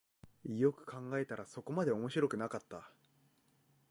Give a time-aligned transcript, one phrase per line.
[0.47, 2.89] よく考えたらそこまで面白くなかった